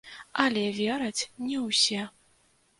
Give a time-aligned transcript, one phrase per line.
[0.43, 2.01] Але вераць не ўсе.